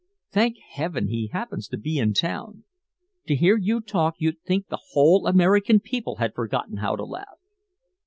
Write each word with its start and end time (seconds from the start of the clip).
Thank 0.31 0.57
Heaven 0.57 1.09
he 1.09 1.27
happens 1.27 1.67
to 1.67 1.77
be 1.77 1.99
in 1.99 2.13
town. 2.15 2.63
To 3.27 3.35
hear 3.35 3.55
you 3.55 3.81
talk 3.81 4.15
you'd 4.17 4.41
think 4.41 4.67
the 4.67 4.81
whole 4.93 5.27
American 5.27 5.79
people 5.79 6.15
had 6.15 6.33
forgotten 6.33 6.77
how 6.77 6.95
to 6.95 7.05
laugh. 7.05 7.37